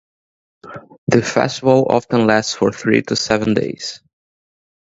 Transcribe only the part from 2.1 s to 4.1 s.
lasts for three to seven days.